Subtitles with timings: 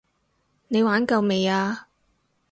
[0.67, 1.87] 你玩夠未啊？